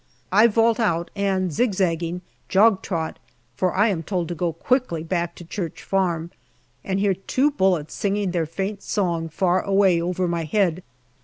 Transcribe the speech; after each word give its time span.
I 0.31 0.47
vault 0.47 0.79
out 0.79 1.11
and, 1.15 1.53
zigzagging, 1.53 2.21
jog 2.49 2.81
trot, 2.81 3.19
for 3.55 3.71
I 3.75 3.89
am 3.89 4.01
told 4.01 4.29
to 4.29 4.33
go 4.33 4.51
quickly 4.51 5.03
back 5.03 5.35
to 5.35 5.45
Church 5.45 5.83
Farm, 5.83 6.31
and 6.83 6.99
hear 6.99 7.13
two 7.13 7.51
bullets 7.51 7.93
singing 7.93 8.31
their 8.31 8.47
faint 8.47 8.81
song 8.81 9.29
far 9.29 9.61
away 9.61 10.01
over 10.01 10.27
my 10.27 10.43
head. 10.45 10.81